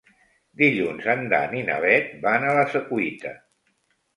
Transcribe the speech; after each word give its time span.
Dilluns 0.61 1.09
en 1.13 1.21
Dan 1.35 1.53
i 1.61 1.63
na 1.67 1.77
Bet 1.85 2.09
van 2.27 2.49
a 2.49 2.57
la 2.61 2.67
Secuita. 2.73 3.37